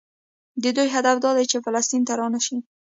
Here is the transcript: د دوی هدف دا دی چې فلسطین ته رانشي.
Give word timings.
د 0.63 0.65
دوی 0.77 0.89
هدف 0.95 1.15
دا 1.25 1.31
دی 1.37 1.45
چې 1.51 1.57
فلسطین 1.65 2.01
ته 2.07 2.13
رانشي. 2.19 2.57